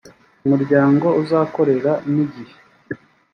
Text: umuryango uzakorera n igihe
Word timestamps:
umuryango 0.45 1.07
uzakorera 1.21 1.91
n 2.11 2.13
igihe 2.23 2.55